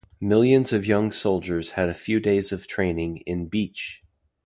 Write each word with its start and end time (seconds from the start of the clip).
Millions 0.19 0.73
of 0.73 0.83
young 0.87 1.11
soldiers 1.11 1.69
had 1.73 1.87
a 1.87 1.93
few 1.93 2.19
days 2.19 2.51
of 2.51 2.65
training 2.65 3.17
in 3.27 3.47
Bitche. 3.47 3.99